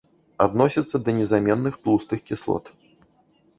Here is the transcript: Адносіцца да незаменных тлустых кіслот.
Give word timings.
Адносіцца 0.45 1.01
да 1.09 1.15
незаменных 1.19 1.77
тлустых 1.85 2.19
кіслот. 2.33 2.75